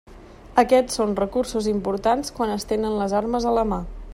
[0.61, 3.81] Aquests són recursos importants quan es tenen les armes a la mà.